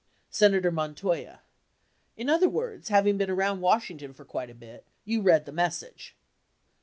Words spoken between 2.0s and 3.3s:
In other words, having been